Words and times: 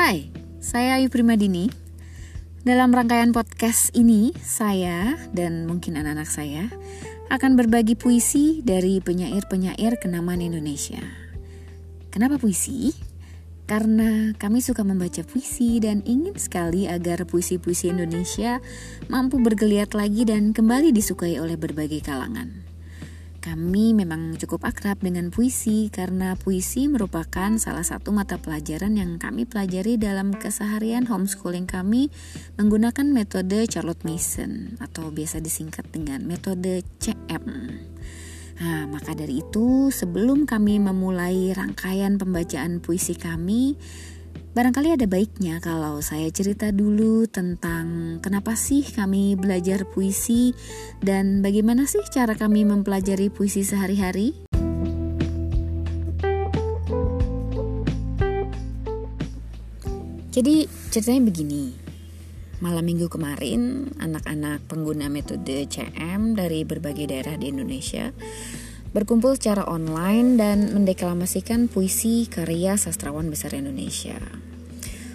Hai, 0.00 0.32
saya 0.64 0.96
Ayu 0.96 1.12
Primadini. 1.12 1.68
Dalam 2.64 2.88
rangkaian 2.88 3.36
podcast 3.36 3.92
ini, 3.92 4.32
saya 4.40 5.12
dan 5.36 5.68
mungkin 5.68 6.00
anak-anak 6.00 6.24
saya 6.24 6.72
akan 7.28 7.52
berbagi 7.60 8.00
puisi 8.00 8.64
dari 8.64 9.04
penyair-penyair 9.04 10.00
kenamaan 10.00 10.40
Indonesia. 10.40 11.04
Kenapa 12.08 12.40
puisi? 12.40 12.96
Karena 13.68 14.32
kami 14.40 14.64
suka 14.64 14.88
membaca 14.88 15.20
puisi 15.20 15.84
dan 15.84 16.00
ingin 16.08 16.32
sekali 16.40 16.88
agar 16.88 17.28
puisi-puisi 17.28 17.92
Indonesia 17.92 18.56
mampu 19.12 19.36
bergeliat 19.36 19.92
lagi 19.92 20.24
dan 20.24 20.56
kembali 20.56 20.96
disukai 20.96 21.36
oleh 21.36 21.60
berbagai 21.60 22.00
kalangan. 22.00 22.69
Kami 23.50 23.98
memang 23.98 24.38
cukup 24.38 24.62
akrab 24.62 25.02
dengan 25.02 25.34
puisi 25.34 25.90
karena 25.90 26.38
puisi 26.38 26.86
merupakan 26.86 27.50
salah 27.58 27.82
satu 27.82 28.14
mata 28.14 28.38
pelajaran 28.38 28.94
yang 28.94 29.18
kami 29.18 29.42
pelajari 29.42 29.98
dalam 29.98 30.30
keseharian 30.30 31.10
homeschooling 31.10 31.66
kami 31.66 32.14
menggunakan 32.62 33.10
metode 33.10 33.66
Charlotte 33.66 34.06
Mason 34.06 34.78
atau 34.78 35.10
biasa 35.10 35.42
disingkat 35.42 35.90
dengan 35.90 36.22
metode 36.30 36.86
CM. 37.02 37.42
Nah, 38.62 38.86
maka 38.86 39.18
dari 39.18 39.42
itu, 39.42 39.90
sebelum 39.90 40.46
kami 40.46 40.78
memulai 40.78 41.50
rangkaian 41.50 42.22
pembacaan 42.22 42.78
puisi 42.78 43.18
kami, 43.18 43.74
Barangkali 44.50 44.98
ada 44.98 45.06
baiknya 45.06 45.62
kalau 45.62 46.02
saya 46.02 46.26
cerita 46.34 46.74
dulu 46.74 47.22
tentang 47.30 48.18
kenapa 48.18 48.58
sih 48.58 48.82
kami 48.82 49.38
belajar 49.38 49.86
puisi 49.86 50.58
dan 50.98 51.38
bagaimana 51.38 51.86
sih 51.86 52.02
cara 52.10 52.34
kami 52.34 52.66
mempelajari 52.66 53.30
puisi 53.30 53.62
sehari-hari. 53.62 54.34
Jadi 60.34 60.66
ceritanya 60.90 61.22
begini. 61.30 61.70
Malam 62.58 62.90
minggu 62.90 63.06
kemarin, 63.06 63.94
anak-anak 64.02 64.66
pengguna 64.66 65.06
metode 65.06 65.70
CM 65.70 66.34
dari 66.34 66.66
berbagai 66.66 67.06
daerah 67.06 67.38
di 67.38 67.54
Indonesia 67.54 68.10
berkumpul 68.90 69.38
secara 69.38 69.62
online 69.70 70.34
dan 70.34 70.74
mendeklamasikan 70.74 71.70
puisi 71.70 72.26
karya 72.26 72.74
sastrawan 72.74 73.30
besar 73.30 73.54
Indonesia. 73.54 74.18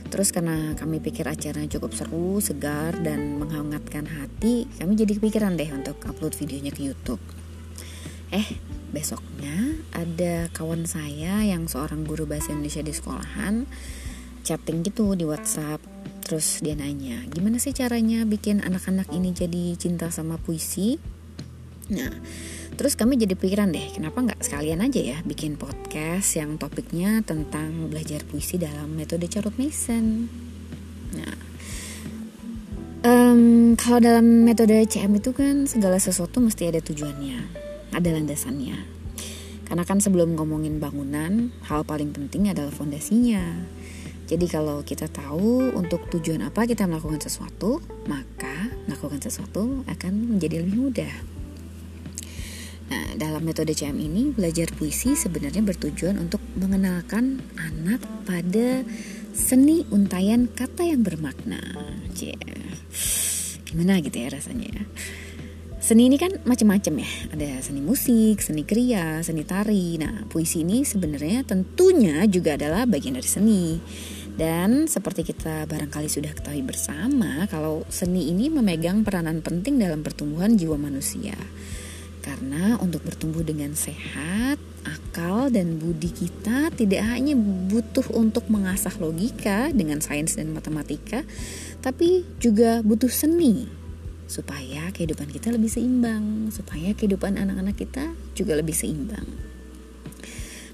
Terus 0.07 0.31
karena 0.31 0.71
kami 0.79 1.03
pikir 1.03 1.27
acaranya 1.27 1.67
cukup 1.75 1.91
seru, 1.91 2.39
segar, 2.39 2.95
dan 3.03 3.35
menghangatkan 3.35 4.07
hati, 4.07 4.63
kami 4.79 4.95
jadi 4.95 5.19
kepikiran 5.19 5.59
deh 5.59 5.67
untuk 5.75 5.99
upload 6.07 6.31
videonya 6.39 6.71
ke 6.71 6.87
YouTube. 6.87 7.19
Eh, 8.31 8.47
besoknya 8.95 9.75
ada 9.91 10.47
kawan 10.55 10.87
saya 10.87 11.43
yang 11.43 11.67
seorang 11.67 12.07
guru 12.07 12.23
bahasa 12.23 12.55
Indonesia 12.55 12.79
di 12.79 12.95
sekolahan 12.95 13.67
chatting 14.45 14.87
gitu 14.87 15.19
di 15.19 15.27
WhatsApp. 15.27 15.83
Terus 16.23 16.63
dia 16.63 16.79
nanya, 16.79 17.21
gimana 17.29 17.59
sih 17.59 17.75
caranya 17.75 18.23
bikin 18.23 18.63
anak-anak 18.63 19.11
ini 19.11 19.35
jadi 19.35 19.75
cinta 19.75 20.09
sama 20.09 20.39
puisi? 20.39 21.14
Nah, 21.89 22.11
Terus 22.75 22.99
kami 22.99 23.15
jadi 23.15 23.39
pikiran 23.39 23.71
deh, 23.71 23.87
kenapa 23.95 24.19
nggak 24.19 24.43
sekalian 24.43 24.83
aja 24.83 24.99
ya 24.99 25.17
bikin 25.23 25.55
podcast 25.55 26.35
yang 26.35 26.59
topiknya 26.59 27.23
tentang 27.23 27.87
belajar 27.87 28.19
puisi 28.27 28.59
dalam 28.59 28.91
metode 28.91 29.31
Charlotte 29.31 29.55
Mason. 29.55 30.27
Nah, 31.15 31.35
um, 33.07 33.41
kalau 33.79 34.03
dalam 34.03 34.43
metode 34.43 34.75
CM 34.91 35.15
itu 35.15 35.31
kan 35.31 35.63
segala 35.71 36.03
sesuatu 36.03 36.43
mesti 36.43 36.67
ada 36.67 36.83
tujuannya, 36.83 37.39
ada 37.95 38.09
landasannya. 38.11 38.75
Karena 39.63 39.83
kan 39.87 40.03
sebelum 40.03 40.35
ngomongin 40.35 40.75
bangunan, 40.83 41.55
hal 41.71 41.87
paling 41.87 42.11
penting 42.11 42.51
adalah 42.51 42.75
fondasinya. 42.75 43.55
Jadi 44.27 44.51
kalau 44.51 44.83
kita 44.83 45.07
tahu 45.07 45.71
untuk 45.79 46.11
tujuan 46.11 46.43
apa 46.43 46.67
kita 46.67 46.91
melakukan 46.91 47.23
sesuatu, 47.23 47.79
maka 48.11 48.67
melakukan 48.83 49.23
sesuatu 49.23 49.87
akan 49.87 50.35
menjadi 50.35 50.59
lebih 50.59 50.75
mudah. 50.91 51.15
Nah, 52.85 53.17
dalam 53.17 53.41
metode 53.41 53.73
CM 53.73 53.97
ini, 53.97 54.29
belajar 54.29 54.69
puisi 54.77 55.17
sebenarnya 55.17 55.65
bertujuan 55.65 56.21
untuk 56.21 56.41
mengenalkan 56.53 57.41
anak 57.57 58.05
pada 58.29 58.85
seni 59.33 59.83
untayan 59.89 60.45
kata 60.47 60.85
yang 60.85 61.01
bermakna. 61.01 61.59
Cie. 62.13 62.37
Gimana 63.65 63.99
gitu 63.99 64.21
ya 64.21 64.29
rasanya? 64.29 64.85
Seni 65.85 66.09
ini 66.09 66.17
kan 66.17 66.33
macam-macam 66.49 67.05
ya. 67.05 67.11
Ada 67.29 67.69
seni 67.69 67.77
musik, 67.77 68.41
seni 68.41 68.65
kriya, 68.65 69.21
seni 69.21 69.45
tari. 69.45 70.01
Nah, 70.01 70.25
puisi 70.25 70.65
ini 70.65 70.81
sebenarnya 70.81 71.45
tentunya 71.45 72.25
juga 72.25 72.57
adalah 72.57 72.89
bagian 72.89 73.13
dari 73.17 73.29
seni. 73.29 73.77
Dan 74.35 74.89
seperti 74.89 75.23
kita 75.23 75.69
barangkali 75.69 76.09
sudah 76.09 76.33
ketahui 76.33 76.65
bersama, 76.65 77.45
kalau 77.47 77.85
seni 77.87 78.33
ini 78.33 78.49
memegang 78.49 79.05
peranan 79.05 79.45
penting 79.45 79.77
dalam 79.77 80.01
pertumbuhan 80.01 80.57
jiwa 80.57 80.75
manusia. 80.75 81.37
Karena 82.25 82.81
untuk 82.81 83.05
bertumbuh 83.05 83.45
dengan 83.45 83.77
sehat, 83.77 84.57
akal 84.81 85.53
dan 85.53 85.77
budi 85.77 86.09
kita 86.09 86.73
tidak 86.73 87.05
hanya 87.05 87.37
butuh 87.37 88.09
untuk 88.17 88.49
mengasah 88.49 88.97
logika 88.97 89.69
dengan 89.69 90.01
sains 90.01 90.33
dan 90.33 90.49
matematika, 90.49 91.21
tapi 91.85 92.25
juga 92.41 92.81
butuh 92.81 93.13
seni 93.13 93.69
supaya 94.25 94.89
kehidupan 94.89 95.29
kita 95.29 95.53
lebih 95.53 95.69
seimbang, 95.69 96.49
supaya 96.49 96.97
kehidupan 96.97 97.37
anak-anak 97.37 97.77
kita 97.77 98.17
juga 98.33 98.57
lebih 98.57 98.73
seimbang. 98.73 99.29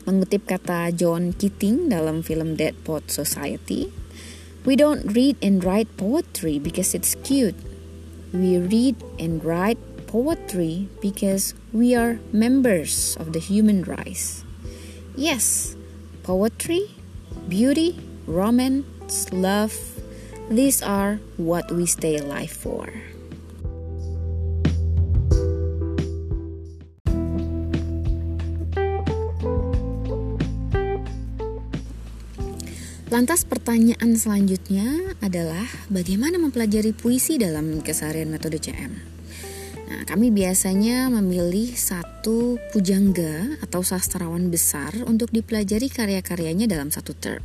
Mengutip 0.08 0.48
kata 0.48 0.96
John 0.96 1.36
Keating 1.36 1.92
dalam 1.92 2.24
film 2.24 2.56
Dead 2.56 2.72
Poet 2.88 3.12
Society, 3.12 3.92
We 4.62 4.78
don't 4.78 5.10
read 5.18 5.42
and 5.42 5.66
write 5.66 5.90
poetry 5.98 6.62
because 6.62 6.94
it's 6.94 7.18
cute. 7.26 7.58
We 8.30 8.62
read 8.62 8.94
and 9.18 9.42
write 9.42 9.82
poetry 10.12 10.92
because 11.00 11.56
we 11.72 11.96
are 11.96 12.20
members 12.36 13.16
of 13.16 13.32
the 13.32 13.40
human 13.40 13.88
race. 13.88 14.44
Yes, 15.16 15.80
poetry, 16.28 16.92
beauty, 17.48 17.96
romance, 18.28 19.32
love, 19.32 19.72
these 20.52 20.84
are 20.84 21.24
what 21.40 21.72
we 21.72 21.88
stay 21.88 22.20
alive 22.20 22.52
for. 22.52 22.92
Lantas 33.12 33.44
pertanyaan 33.44 34.16
selanjutnya 34.16 35.16
adalah 35.20 35.68
bagaimana 35.92 36.40
mempelajari 36.40 36.96
puisi 36.96 37.36
dalam 37.36 37.84
keseharian 37.84 38.32
metode 38.32 38.60
CM? 38.60 39.21
Nah, 39.92 40.08
kami 40.08 40.32
biasanya 40.32 41.12
memilih 41.12 41.76
satu 41.76 42.56
pujangga 42.72 43.60
atau 43.60 43.84
sastrawan 43.84 44.48
besar 44.48 44.96
untuk 45.04 45.36
dipelajari 45.36 45.92
karya-karyanya 45.92 46.64
dalam 46.64 46.96
satu 46.96 47.12
term. 47.12 47.44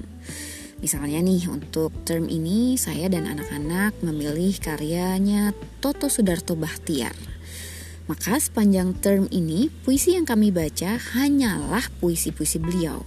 Misalnya 0.78 1.18
nih, 1.26 1.50
untuk 1.50 1.90
term 2.06 2.30
ini 2.30 2.78
saya 2.78 3.10
dan 3.10 3.26
anak-anak 3.26 3.98
memilih 3.98 4.54
karyanya 4.62 5.58
Toto 5.82 6.06
Sudarto 6.06 6.54
Bahtiar. 6.54 7.18
Maka 8.06 8.38
sepanjang 8.38 8.94
term 9.02 9.26
ini, 9.34 9.66
puisi 9.82 10.14
yang 10.14 10.22
kami 10.22 10.54
baca 10.54 11.02
hanyalah 11.18 11.82
puisi-puisi 11.98 12.62
beliau. 12.62 13.02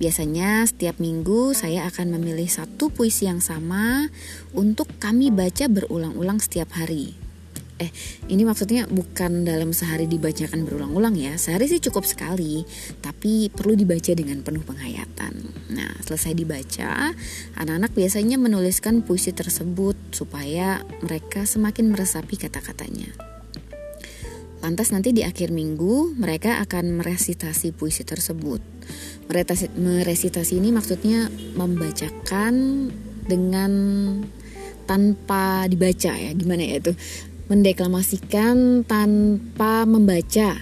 Biasanya 0.00 0.64
setiap 0.64 0.96
minggu 0.96 1.52
saya 1.52 1.84
akan 1.92 2.16
memilih 2.16 2.48
satu 2.48 2.88
puisi 2.88 3.28
yang 3.28 3.44
sama 3.44 4.08
untuk 4.56 4.88
kami 4.96 5.28
baca 5.28 5.68
berulang-ulang 5.68 6.40
setiap 6.40 6.72
hari 6.72 7.20
eh 7.80 7.88
ini 8.28 8.44
maksudnya 8.44 8.84
bukan 8.84 9.48
dalam 9.48 9.72
sehari 9.72 10.04
dibacakan 10.04 10.68
berulang-ulang 10.68 11.16
ya. 11.16 11.40
Sehari 11.40 11.64
sih 11.64 11.80
cukup 11.80 12.04
sekali 12.04 12.68
tapi 13.00 13.48
perlu 13.48 13.72
dibaca 13.72 14.12
dengan 14.12 14.44
penuh 14.44 14.60
penghayatan. 14.60 15.32
Nah 15.72 15.96
selesai 16.04 16.36
dibaca 16.36 17.16
anak-anak 17.56 17.96
biasanya 17.96 18.36
menuliskan 18.36 19.00
puisi 19.00 19.32
tersebut 19.32 19.96
supaya 20.12 20.84
mereka 21.00 21.48
semakin 21.48 21.88
meresapi 21.88 22.36
kata-katanya. 22.36 23.08
Lantas 24.60 24.92
nanti 24.92 25.16
di 25.16 25.24
akhir 25.24 25.56
minggu 25.56 26.20
mereka 26.20 26.60
akan 26.60 27.00
meresitasi 27.00 27.72
puisi 27.72 28.04
tersebut. 28.04 28.60
Meresitasi 29.80 30.60
ini 30.60 30.68
maksudnya 30.68 31.32
membacakan 31.56 32.52
dengan 33.24 33.72
tanpa 34.84 35.64
dibaca 35.64 36.12
ya. 36.12 36.36
Gimana 36.36 36.66
ya 36.66 36.76
itu 36.76 36.92
mendeklamasikan 37.50 38.86
tanpa 38.86 39.82
membaca. 39.82 40.54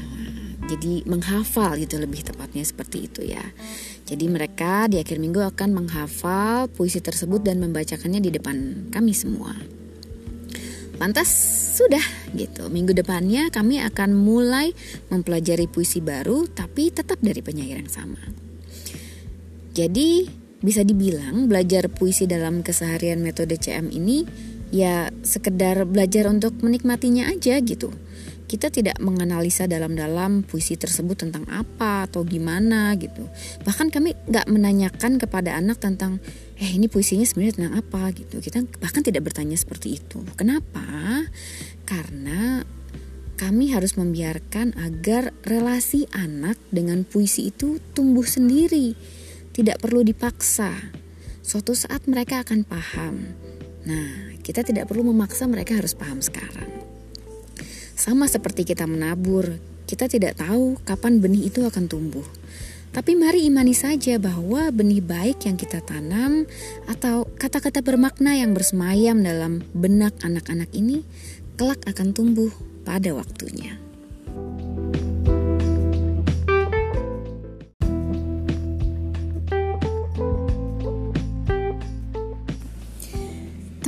Jadi 0.68 1.04
menghafal 1.04 1.80
gitu 1.80 2.00
lebih 2.00 2.24
tepatnya 2.24 2.64
seperti 2.64 3.08
itu 3.08 3.24
ya. 3.24 3.44
Jadi 4.08 4.24
mereka 4.28 4.88
di 4.88 4.96
akhir 4.96 5.20
minggu 5.20 5.40
akan 5.52 5.84
menghafal 5.84 6.68
puisi 6.72 7.04
tersebut 7.04 7.44
dan 7.44 7.60
membacakannya 7.60 8.24
di 8.24 8.32
depan 8.32 8.88
kami 8.88 9.12
semua. 9.12 9.52
Lantas 10.96 11.28
sudah 11.76 12.02
gitu. 12.32 12.72
Minggu 12.72 12.96
depannya 12.96 13.52
kami 13.52 13.84
akan 13.84 14.16
mulai 14.16 14.72
mempelajari 15.12 15.68
puisi 15.68 16.00
baru 16.00 16.48
tapi 16.48 16.88
tetap 16.88 17.20
dari 17.20 17.44
penyair 17.44 17.84
yang 17.84 17.92
sama. 17.92 18.20
Jadi 19.76 20.26
bisa 20.58 20.82
dibilang 20.82 21.46
belajar 21.46 21.86
puisi 21.86 22.26
dalam 22.26 22.66
keseharian 22.66 23.22
metode 23.22 23.54
CM 23.60 23.94
ini 23.94 24.26
ya 24.72 25.10
sekedar 25.24 25.84
belajar 25.88 26.28
untuk 26.28 26.56
menikmatinya 26.60 27.28
aja 27.30 27.60
gitu. 27.60 27.92
Kita 28.48 28.72
tidak 28.72 28.96
menganalisa 29.04 29.68
dalam-dalam 29.68 30.40
puisi 30.40 30.80
tersebut 30.80 31.20
tentang 31.20 31.44
apa 31.52 32.08
atau 32.08 32.24
gimana 32.24 32.96
gitu. 32.96 33.28
Bahkan 33.60 33.92
kami 33.92 34.16
nggak 34.24 34.48
menanyakan 34.48 35.20
kepada 35.20 35.52
anak 35.52 35.76
tentang 35.76 36.16
eh 36.56 36.72
ini 36.72 36.88
puisinya 36.88 37.28
sebenarnya 37.28 37.54
tentang 37.60 37.74
apa 37.76 38.08
gitu. 38.16 38.40
Kita 38.40 38.64
bahkan 38.80 39.04
tidak 39.04 39.28
bertanya 39.28 39.52
seperti 39.60 40.00
itu. 40.00 40.24
Kenapa? 40.32 41.28
Karena 41.84 42.64
kami 43.36 43.70
harus 43.70 44.00
membiarkan 44.00 44.80
agar 44.80 45.36
relasi 45.44 46.08
anak 46.16 46.56
dengan 46.72 47.04
puisi 47.04 47.52
itu 47.52 47.78
tumbuh 47.92 48.24
sendiri 48.24 48.96
tidak 49.58 49.82
perlu 49.82 50.06
dipaksa. 50.06 50.70
Suatu 51.42 51.74
saat 51.74 52.06
mereka 52.06 52.46
akan 52.46 52.62
paham. 52.62 53.34
Nah, 53.88 54.36
kita 54.44 54.60
tidak 54.60 54.92
perlu 54.92 55.08
memaksa 55.08 55.48
mereka 55.48 55.80
harus 55.80 55.96
paham 55.96 56.20
sekarang. 56.20 56.68
Sama 57.96 58.28
seperti 58.28 58.68
kita 58.68 58.84
menabur, 58.84 59.56
kita 59.88 60.12
tidak 60.12 60.36
tahu 60.36 60.76
kapan 60.84 61.24
benih 61.24 61.48
itu 61.48 61.64
akan 61.64 61.88
tumbuh. 61.88 62.24
Tapi 62.92 63.16
mari 63.16 63.48
imani 63.48 63.72
saja 63.72 64.20
bahwa 64.20 64.68
benih 64.68 65.00
baik 65.00 65.48
yang 65.48 65.56
kita 65.56 65.80
tanam 65.80 66.44
atau 66.84 67.28
kata-kata 67.36 67.80
bermakna 67.80 68.36
yang 68.36 68.52
bersemayam 68.52 69.24
dalam 69.24 69.64
benak 69.72 70.16
anak-anak 70.20 70.68
ini 70.76 71.04
kelak 71.56 71.80
akan 71.88 72.12
tumbuh 72.12 72.52
pada 72.84 73.12
waktunya. 73.16 73.87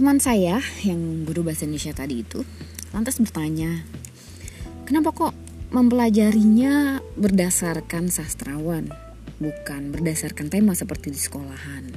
Teman 0.00 0.16
saya 0.16 0.64
yang 0.80 1.28
guru 1.28 1.44
bahasa 1.44 1.68
Indonesia 1.68 1.92
tadi 1.92 2.24
itu 2.24 2.40
lantas 2.88 3.20
bertanya, 3.20 3.84
kenapa 4.88 5.12
kok 5.12 5.36
mempelajarinya 5.76 7.04
berdasarkan 7.20 8.08
sastrawan, 8.08 8.88
bukan 9.36 9.92
berdasarkan 9.92 10.48
tema 10.48 10.72
seperti 10.72 11.12
di 11.12 11.20
sekolahan? 11.20 11.92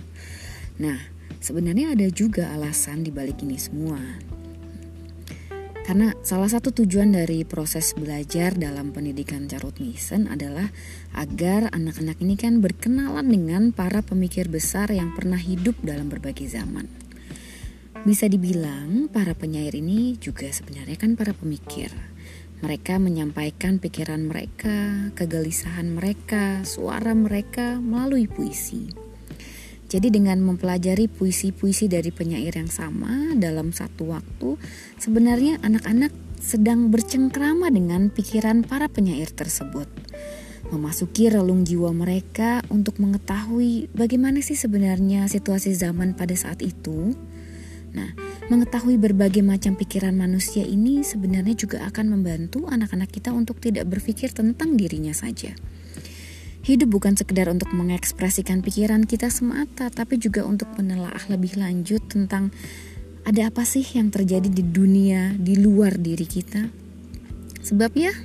Nah, 0.83 0.99
sebenarnya 1.39 1.95
ada 1.95 2.03
juga 2.11 2.51
alasan 2.51 3.07
di 3.07 3.11
balik 3.15 3.39
ini 3.39 3.55
semua. 3.55 3.95
Karena 5.87 6.11
salah 6.27 6.51
satu 6.51 6.75
tujuan 6.75 7.15
dari 7.15 7.47
proses 7.47 7.95
belajar 7.95 8.51
dalam 8.59 8.91
pendidikan 8.91 9.47
Carut 9.47 9.79
Misen 9.79 10.27
adalah 10.27 10.75
agar 11.15 11.71
anak-anak 11.71 12.19
ini 12.19 12.35
kan 12.35 12.59
berkenalan 12.59 13.31
dengan 13.31 13.71
para 13.71 14.03
pemikir 14.03 14.51
besar 14.51 14.91
yang 14.91 15.15
pernah 15.15 15.39
hidup 15.39 15.79
dalam 15.79 16.11
berbagai 16.11 16.51
zaman. 16.51 17.02
Bisa 18.03 18.27
dibilang 18.27 19.07
para 19.07 19.31
penyair 19.31 19.79
ini 19.79 20.19
juga 20.19 20.51
sebenarnya 20.51 20.99
kan 20.99 21.15
para 21.15 21.31
pemikir. 21.31 21.87
Mereka 22.59 22.99
menyampaikan 22.99 23.79
pikiran 23.79 24.27
mereka, 24.27 25.07
kegelisahan 25.15 25.87
mereka, 25.87 26.67
suara 26.67 27.15
mereka 27.15 27.79
melalui 27.79 28.27
puisi. 28.27 28.91
Jadi 29.87 30.11
dengan 30.11 30.43
mempelajari 30.43 31.07
puisi-puisi 31.07 31.87
dari 31.87 32.11
penyair 32.11 32.51
yang 32.59 32.67
sama 32.67 33.39
dalam 33.39 33.71
satu 33.71 34.11
waktu, 34.11 34.59
sebenarnya 34.99 35.63
anak-anak 35.63 36.11
sedang 36.43 36.91
bercengkrama 36.91 37.71
dengan 37.71 38.11
pikiran 38.11 38.67
para 38.67 38.91
penyair 38.91 39.31
tersebut. 39.31 39.87
Memasuki 40.75 41.31
relung 41.31 41.63
jiwa 41.63 41.95
mereka 41.95 42.67
untuk 42.67 42.99
mengetahui 42.99 43.87
bagaimana 43.95 44.43
sih 44.43 44.59
sebenarnya 44.59 45.31
situasi 45.31 45.71
zaman 45.71 46.19
pada 46.19 46.35
saat 46.35 46.59
itu 46.59 47.15
Nah, 47.93 48.09
mengetahui 48.49 48.97
berbagai 48.97 49.45
macam 49.45 49.77
pikiran 49.77 50.17
manusia 50.17 50.65
ini 50.65 51.05
sebenarnya 51.05 51.53
juga 51.53 51.85
akan 51.85 52.17
membantu 52.17 52.65
anak-anak 52.65 53.09
kita 53.13 53.29
untuk 53.29 53.61
tidak 53.61 53.85
berpikir 53.85 54.33
tentang 54.33 54.73
dirinya 54.73 55.13
saja. 55.13 55.53
Hidup 56.63 56.95
bukan 56.95 57.13
sekedar 57.13 57.51
untuk 57.51 57.75
mengekspresikan 57.75 58.63
pikiran 58.63 59.03
kita 59.03 59.27
semata, 59.27 59.91
tapi 59.91 60.15
juga 60.15 60.47
untuk 60.47 60.71
menelaah 60.79 61.27
lebih 61.27 61.59
lanjut 61.59 61.99
tentang 62.07 62.55
ada 63.27 63.51
apa 63.51 63.67
sih 63.67 63.83
yang 63.83 64.11
terjadi 64.11 64.47
di 64.47 64.63
dunia 64.63 65.35
di 65.35 65.59
luar 65.59 65.99
diri 65.99 66.23
kita. 66.23 66.67
Sebab 67.63 67.91
ya, 67.99 68.15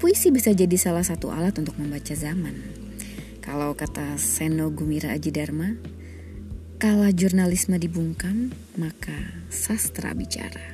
puisi 0.00 0.32
bisa 0.32 0.52
jadi 0.52 0.76
salah 0.76 1.04
satu 1.04 1.28
alat 1.32 1.56
untuk 1.60 1.76
membaca 1.76 2.12
zaman. 2.12 2.56
Kalau 3.44 3.76
kata 3.76 4.16
Seno 4.16 4.72
Gumira 4.72 5.12
Aji 5.12 5.28
Dharma, 5.28 5.76
Kala 6.74 7.14
jurnalisme 7.14 7.78
dibungkam, 7.78 8.50
maka 8.74 9.14
sastra 9.46 10.10
bicara. 10.10 10.73